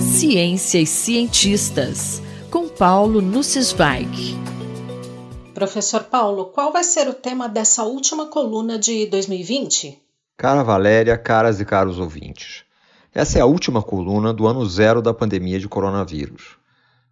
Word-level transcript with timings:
Ciência 0.00 0.78
e 0.78 0.86
cientistas, 0.86 2.22
com 2.50 2.68
Paulo 2.68 3.22
Nussweig. 3.22 4.36
Professor 5.54 6.04
Paulo, 6.04 6.46
qual 6.46 6.72
vai 6.72 6.84
ser 6.84 7.08
o 7.08 7.14
tema 7.14 7.48
dessa 7.48 7.82
última 7.82 8.26
coluna 8.26 8.78
de 8.78 9.06
2020? 9.06 9.98
Cara 10.36 10.62
Valéria, 10.62 11.16
caras 11.16 11.58
e 11.58 11.64
caros 11.64 11.98
ouvintes. 11.98 12.64
Essa 13.14 13.38
é 13.38 13.40
a 13.40 13.46
última 13.46 13.82
coluna 13.82 14.32
do 14.32 14.46
ano 14.46 14.64
zero 14.66 15.00
da 15.00 15.14
pandemia 15.14 15.58
de 15.58 15.68
coronavírus. 15.68 16.56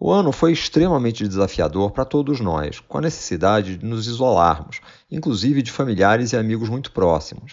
O 0.00 0.10
ano 0.10 0.32
foi 0.32 0.52
extremamente 0.52 1.28
desafiador 1.28 1.90
para 1.90 2.04
todos 2.06 2.40
nós, 2.40 2.80
com 2.80 2.96
a 2.96 3.02
necessidade 3.02 3.76
de 3.76 3.84
nos 3.84 4.06
isolarmos, 4.06 4.80
inclusive 5.10 5.60
de 5.60 5.70
familiares 5.70 6.32
e 6.32 6.36
amigos 6.36 6.70
muito 6.70 6.90
próximos. 6.90 7.52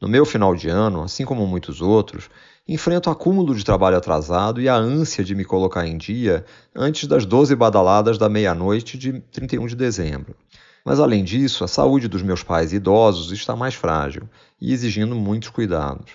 No 0.00 0.08
meu 0.08 0.26
final 0.26 0.56
de 0.56 0.68
ano, 0.68 1.02
assim 1.02 1.24
como 1.24 1.46
muitos 1.46 1.80
outros, 1.80 2.28
enfrento 2.66 3.08
o 3.08 3.12
acúmulo 3.12 3.54
de 3.54 3.64
trabalho 3.64 3.96
atrasado 3.96 4.60
e 4.60 4.68
a 4.68 4.76
ânsia 4.76 5.24
de 5.24 5.34
me 5.34 5.44
colocar 5.44 5.86
em 5.86 5.96
dia 5.98 6.44
antes 6.74 7.08
das 7.08 7.26
12 7.26 7.56
badaladas 7.56 8.18
da 8.18 8.28
meia-noite 8.28 8.96
de 8.96 9.20
31 9.32 9.66
de 9.66 9.76
dezembro. 9.76 10.36
Mas 10.84 11.00
além 11.00 11.24
disso, 11.24 11.64
a 11.64 11.68
saúde 11.68 12.08
dos 12.08 12.22
meus 12.22 12.42
pais 12.42 12.72
idosos 12.72 13.32
está 13.32 13.54
mais 13.54 13.74
frágil 13.74 14.28
e 14.60 14.72
exigindo 14.72 15.14
muitos 15.14 15.50
cuidados. 15.50 16.12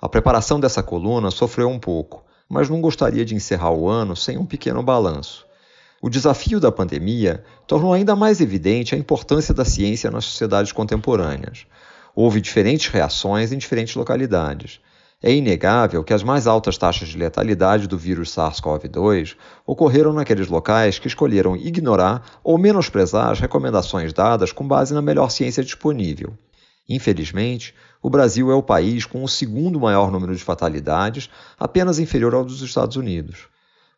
A 0.00 0.08
preparação 0.08 0.60
dessa 0.60 0.82
coluna 0.82 1.30
sofreu 1.30 1.68
um 1.68 1.78
pouco, 1.78 2.24
mas 2.48 2.68
não 2.68 2.80
gostaria 2.80 3.24
de 3.24 3.34
encerrar 3.34 3.70
o 3.70 3.88
ano 3.88 4.14
sem 4.14 4.36
um 4.36 4.46
pequeno 4.46 4.82
balanço. 4.82 5.46
O 6.02 6.10
desafio 6.10 6.60
da 6.60 6.70
pandemia 6.70 7.42
tornou 7.66 7.92
ainda 7.92 8.14
mais 8.14 8.40
evidente 8.40 8.94
a 8.94 8.98
importância 8.98 9.54
da 9.54 9.64
ciência 9.64 10.10
nas 10.10 10.26
sociedades 10.26 10.70
contemporâneas. 10.70 11.66
Houve 12.14 12.40
diferentes 12.40 12.88
reações 12.88 13.52
em 13.52 13.58
diferentes 13.58 13.94
localidades. 13.94 14.80
É 15.26 15.32
inegável 15.32 16.04
que 16.04 16.12
as 16.12 16.22
mais 16.22 16.46
altas 16.46 16.76
taxas 16.76 17.08
de 17.08 17.16
letalidade 17.16 17.88
do 17.88 17.96
vírus 17.96 18.28
SARS-CoV-2 18.34 19.36
ocorreram 19.66 20.12
naqueles 20.12 20.48
locais 20.48 20.98
que 20.98 21.08
escolheram 21.08 21.56
ignorar 21.56 22.40
ou 22.44 22.58
menosprezar 22.58 23.30
as 23.30 23.40
recomendações 23.40 24.12
dadas 24.12 24.52
com 24.52 24.68
base 24.68 24.92
na 24.92 25.00
melhor 25.00 25.30
ciência 25.30 25.64
disponível. 25.64 26.34
Infelizmente, 26.86 27.74
o 28.02 28.10
Brasil 28.10 28.50
é 28.50 28.54
o 28.54 28.62
país 28.62 29.06
com 29.06 29.24
o 29.24 29.28
segundo 29.28 29.80
maior 29.80 30.12
número 30.12 30.36
de 30.36 30.44
fatalidades, 30.44 31.30
apenas 31.58 31.98
inferior 31.98 32.34
ao 32.34 32.44
dos 32.44 32.60
Estados 32.60 32.96
Unidos. 32.96 33.48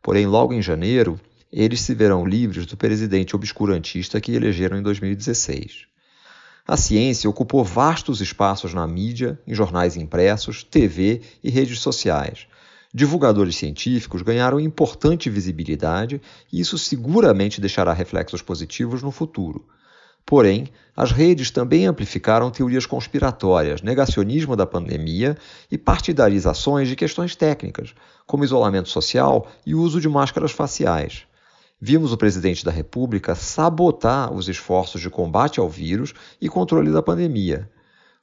Porém, 0.01 0.25
logo 0.25 0.53
em 0.53 0.61
janeiro, 0.61 1.19
eles 1.51 1.81
se 1.81 1.93
verão 1.93 2.25
livres 2.25 2.65
do 2.65 2.77
presidente 2.77 3.35
obscurantista 3.35 4.21
que 4.21 4.31
elegeram 4.31 4.77
em 4.77 4.81
2016. 4.81 5.87
A 6.67 6.75
ciência 6.75 7.29
ocupou 7.29 7.63
vastos 7.63 8.19
espaços 8.19 8.73
na 8.73 8.85
mídia, 8.85 9.39
em 9.47 9.53
jornais 9.53 9.95
impressos, 9.95 10.63
TV 10.63 11.21
e 11.41 11.49
redes 11.49 11.79
sociais. 11.79 12.45
Divulgadores 12.93 13.55
científicos 13.55 14.21
ganharam 14.21 14.59
importante 14.59 15.29
visibilidade 15.29 16.21
e 16.51 16.59
isso 16.59 16.77
seguramente 16.77 17.61
deixará 17.61 17.93
reflexos 17.93 18.41
positivos 18.41 19.01
no 19.01 19.11
futuro. 19.11 19.65
Porém, 20.25 20.67
as 20.93 21.13
redes 21.13 21.51
também 21.51 21.85
amplificaram 21.85 22.51
teorias 22.51 22.85
conspiratórias, 22.85 23.81
negacionismo 23.81 24.57
da 24.57 24.65
pandemia 24.65 25.37
e 25.71 25.77
partidarizações 25.77 26.89
de 26.89 26.97
questões 26.97 27.33
técnicas, 27.33 27.93
como 28.25 28.43
isolamento 28.43 28.89
social 28.89 29.49
e 29.65 29.73
uso 29.73 30.01
de 30.01 30.09
máscaras 30.09 30.51
faciais. 30.51 31.25
Vimos 31.79 32.11
o 32.11 32.17
presidente 32.17 32.65
da 32.65 32.71
República 32.71 33.35
sabotar 33.35 34.33
os 34.33 34.49
esforços 34.49 34.99
de 34.99 35.11
combate 35.11 35.59
ao 35.59 35.69
vírus 35.69 36.11
e 36.41 36.49
controle 36.49 36.91
da 36.91 37.03
pandemia. 37.03 37.69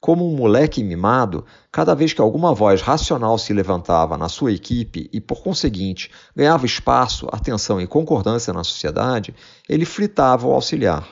Como 0.01 0.29
um 0.29 0.35
moleque 0.35 0.83
mimado, 0.83 1.45
cada 1.71 1.95
vez 1.95 2.11
que 2.11 2.19
alguma 2.19 2.53
voz 2.53 2.81
racional 2.81 3.37
se 3.37 3.53
levantava 3.53 4.17
na 4.17 4.27
sua 4.27 4.51
equipe 4.51 5.09
e, 5.11 5.21
por 5.21 5.41
conseguinte, 5.41 6.11
ganhava 6.35 6.65
espaço, 6.65 7.29
atenção 7.31 7.79
e 7.79 7.87
concordância 7.87 8.51
na 8.51 8.63
sociedade, 8.63 9.33
ele 9.69 9.85
fritava 9.85 10.45
o 10.45 10.51
auxiliar. 10.51 11.07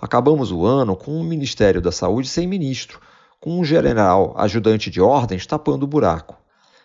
Acabamos 0.00 0.52
o 0.52 0.64
ano 0.64 0.94
com 0.94 1.10
um 1.10 1.24
Ministério 1.24 1.80
da 1.80 1.90
Saúde 1.90 2.28
sem 2.28 2.46
ministro, 2.46 3.00
com 3.40 3.58
um 3.58 3.64
general 3.64 4.34
ajudante 4.38 4.88
de 4.88 5.00
ordens 5.00 5.46
tapando 5.46 5.82
o 5.82 5.88
buraco. 5.88 6.41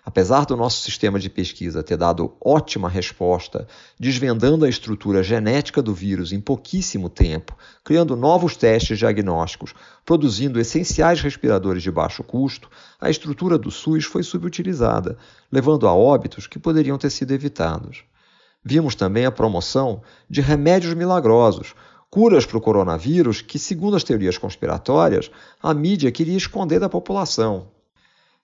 Apesar 0.07 0.45
do 0.45 0.55
nosso 0.55 0.81
sistema 0.83 1.19
de 1.19 1.29
pesquisa 1.29 1.83
ter 1.83 1.97
dado 1.97 2.33
ótima 2.39 2.87
resposta, 2.87 3.67
desvendando 3.99 4.63
a 4.63 4.69
estrutura 4.69 5.21
genética 5.21 5.81
do 5.81 5.93
vírus 5.93 6.31
em 6.31 6.39
pouquíssimo 6.39 7.09
tempo, 7.09 7.53
criando 7.83 8.15
novos 8.15 8.55
testes 8.55 8.97
diagnósticos, 8.97 9.73
produzindo 10.05 10.61
essenciais 10.61 11.19
respiradores 11.19 11.83
de 11.83 11.91
baixo 11.91 12.23
custo, 12.23 12.69
a 13.01 13.09
estrutura 13.09 13.57
do 13.57 13.69
SUS 13.69 14.05
foi 14.05 14.23
subutilizada, 14.23 15.17
levando 15.51 15.85
a 15.85 15.93
óbitos 15.93 16.47
que 16.47 16.57
poderiam 16.57 16.97
ter 16.97 17.09
sido 17.09 17.33
evitados. 17.33 18.05
Vimos 18.63 18.95
também 18.95 19.25
a 19.25 19.31
promoção 19.31 20.01
de 20.29 20.39
remédios 20.39 20.93
milagrosos, 20.93 21.75
curas 22.09 22.45
para 22.45 22.57
o 22.57 22.61
coronavírus 22.61 23.41
que, 23.41 23.59
segundo 23.59 23.97
as 23.97 24.05
teorias 24.05 24.37
conspiratórias, 24.37 25.29
a 25.61 25.73
mídia 25.73 26.09
queria 26.13 26.37
esconder 26.37 26.79
da 26.79 26.87
população. 26.87 27.75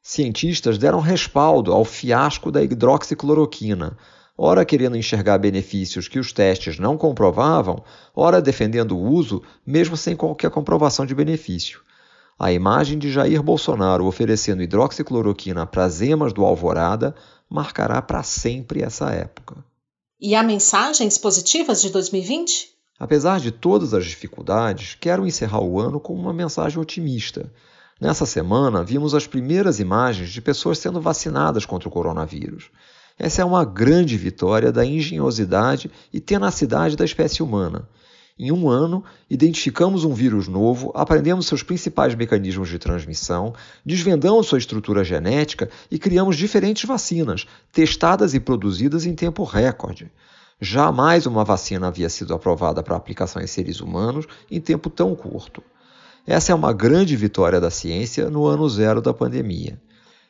Cientistas 0.06 0.78
deram 0.78 1.00
respaldo 1.00 1.72
ao 1.72 1.86
fiasco 1.86 2.52
da 2.52 2.62
hidroxicloroquina, 2.62 3.98
ora 4.38 4.66
querendo 4.66 4.98
enxergar 4.98 5.38
benefícios 5.38 6.10
que 6.10 6.20
os 6.20 6.34
testes 6.34 6.78
não 6.78 6.98
comprovavam, 6.98 7.82
ora 8.14 8.42
defendendo 8.42 8.98
o 8.98 9.02
uso 9.02 9.42
mesmo 9.66 9.96
sem 9.96 10.14
qualquer 10.14 10.52
comprovação 10.52 11.06
de 11.06 11.16
benefício. 11.16 11.80
A 12.38 12.52
imagem 12.52 13.00
de 13.00 13.10
Jair 13.10 13.42
Bolsonaro 13.42 14.06
oferecendo 14.06 14.62
hidroxicloroquina 14.62 15.66
para 15.66 15.86
as 15.86 16.02
emas 16.02 16.34
do 16.34 16.44
Alvorada 16.44 17.16
marcará 17.50 18.02
para 18.02 18.24
sempre 18.24 18.82
essa 18.84 19.10
época. 19.10 19.64
E 20.20 20.36
há 20.36 20.44
mensagens 20.44 21.18
positivas 21.18 21.82
de 21.82 21.90
2020? 21.90 22.74
Apesar 23.00 23.40
de 23.40 23.52
todas 23.52 23.94
as 23.94 24.06
dificuldades, 24.06 24.98
quero 25.00 25.26
encerrar 25.26 25.62
o 25.62 25.80
ano 25.80 25.98
com 25.98 26.14
uma 26.14 26.34
mensagem 26.34 26.78
otimista. 26.78 27.50
Nessa 28.04 28.26
semana, 28.26 28.84
vimos 28.84 29.16
as 29.16 29.26
primeiras 29.26 29.80
imagens 29.80 30.30
de 30.30 30.42
pessoas 30.42 30.78
sendo 30.78 31.00
vacinadas 31.00 31.66
contra 31.66 31.88
o 31.88 31.92
coronavírus. 31.92 32.70
Essa 33.18 33.44
é 33.44 33.46
uma 33.46 33.64
grande 33.64 34.18
vitória 34.18 34.74
da 34.74 34.86
engenhosidade 34.86 35.90
e 36.12 36.20
tenacidade 36.20 36.98
da 36.98 37.06
espécie 37.06 37.42
humana. 37.42 37.88
Em 38.38 38.52
um 38.52 38.68
ano, 38.68 39.06
identificamos 39.30 40.04
um 40.04 40.14
vírus 40.14 40.50
novo, 40.50 40.92
aprendemos 40.94 41.48
seus 41.48 41.64
principais 41.64 42.14
mecanismos 42.14 42.68
de 42.68 42.78
transmissão, 42.78 43.54
desvendamos 43.86 44.48
sua 44.48 44.58
estrutura 44.58 45.02
genética 45.02 45.70
e 45.90 45.98
criamos 45.98 46.36
diferentes 46.36 46.84
vacinas, 46.84 47.48
testadas 47.72 48.34
e 48.34 48.40
produzidas 48.42 49.06
em 49.06 49.16
tempo 49.16 49.46
recorde. 49.46 50.12
Jamais 50.60 51.26
uma 51.26 51.46
vacina 51.46 51.88
havia 51.88 52.10
sido 52.10 52.34
aprovada 52.34 52.84
para 52.84 52.98
aplicação 52.98 53.42
em 53.42 53.48
seres 53.48 53.80
humanos 53.80 54.26
em 54.52 54.60
tempo 54.60 54.90
tão 54.90 55.16
curto. 55.16 55.64
Essa 56.26 56.54
é 56.54 56.56
uma 56.56 56.72
grande 56.72 57.18
vitória 57.18 57.60
da 57.60 57.70
ciência 57.70 58.30
no 58.30 58.46
ano 58.46 58.70
zero 58.70 59.02
da 59.02 59.14
pandemia. 59.14 59.82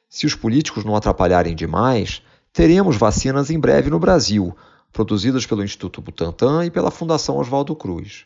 Se 0.09 0.25
os 0.25 0.33
políticos 0.33 0.83
não 0.83 0.95
atrapalharem 0.95 1.55
demais, 1.55 2.23
teremos 2.51 2.97
vacinas 2.97 3.51
em 3.51 3.59
breve 3.59 3.91
no 3.91 3.99
Brasil, 3.99 4.55
produzidas 4.91 5.45
pelo 5.45 5.63
Instituto 5.63 6.01
Butantan 6.01 6.65
e 6.65 6.71
pela 6.71 6.89
Fundação 6.89 7.37
Oswaldo 7.37 7.75
Cruz. 7.75 8.25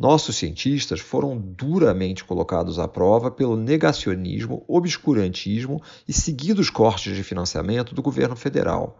Nossos 0.00 0.36
cientistas 0.36 0.98
foram 1.00 1.38
duramente 1.38 2.24
colocados 2.24 2.78
à 2.78 2.88
prova 2.88 3.30
pelo 3.30 3.56
negacionismo, 3.56 4.64
obscurantismo 4.66 5.82
e 6.08 6.14
seguidos 6.14 6.70
cortes 6.70 7.14
de 7.14 7.22
financiamento 7.22 7.94
do 7.94 8.00
governo 8.00 8.36
federal. 8.36 8.98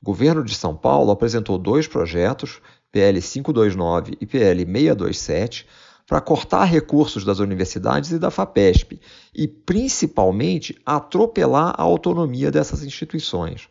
O 0.00 0.04
governo 0.04 0.42
de 0.42 0.54
São 0.54 0.74
Paulo 0.74 1.10
apresentou 1.10 1.58
dois 1.58 1.86
projetos, 1.86 2.62
PL 2.90 3.20
529 3.20 4.16
e 4.18 4.26
PL 4.26 4.64
627, 4.64 5.66
para 6.06 6.20
cortar 6.20 6.64
recursos 6.64 7.24
das 7.24 7.38
universidades 7.38 8.10
e 8.10 8.18
da 8.18 8.30
FAPESP 8.30 9.00
e, 9.34 9.48
principalmente, 9.48 10.76
atropelar 10.84 11.74
a 11.76 11.82
autonomia 11.82 12.50
dessas 12.50 12.82
instituições. 12.82 13.68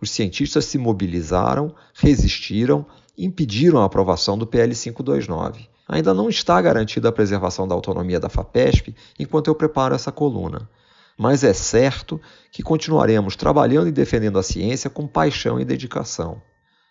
Os 0.00 0.10
cientistas 0.10 0.64
se 0.64 0.78
mobilizaram, 0.78 1.74
resistiram, 1.94 2.84
impediram 3.16 3.80
a 3.80 3.84
aprovação 3.84 4.36
do 4.36 4.46
PL 4.46 4.74
529. 4.74 5.68
Ainda 5.88 6.12
não 6.12 6.28
está 6.28 6.60
garantida 6.60 7.08
a 7.08 7.12
preservação 7.12 7.66
da 7.66 7.74
autonomia 7.74 8.20
da 8.20 8.28
FAPESP 8.28 8.94
enquanto 9.18 9.48
eu 9.48 9.54
preparo 9.54 9.94
essa 9.94 10.12
coluna 10.12 10.68
mas 11.16 11.44
é 11.44 11.52
certo 11.52 12.20
que 12.50 12.62
continuaremos 12.62 13.36
trabalhando 13.36 13.88
e 13.88 13.92
defendendo 13.92 14.38
a 14.38 14.42
ciência 14.42 14.90
com 14.90 15.06
paixão 15.06 15.60
e 15.60 15.64
dedicação. 15.64 16.42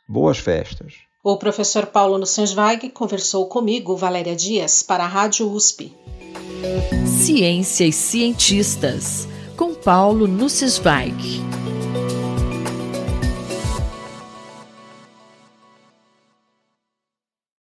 Boas 0.08 0.38
festas! 0.38 1.11
O 1.24 1.38
professor 1.38 1.86
Paulo 1.86 2.18
Nussensweig 2.18 2.90
conversou 2.90 3.46
comigo, 3.46 3.96
Valéria 3.96 4.36
Dias, 4.36 4.82
para 4.82 5.04
a 5.04 5.08
Rádio 5.08 5.52
USP. 5.52 5.96
Ciência 7.06 7.86
e 7.86 7.94
cientistas, 7.94 9.28
com 9.56 9.76
Paulo 9.76 10.28
Nussensweig. 10.28 11.51